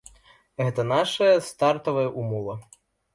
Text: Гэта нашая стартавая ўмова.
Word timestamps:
Гэта 0.61 0.85
нашая 0.91 1.35
стартавая 1.49 2.07
ўмова. 2.21 2.57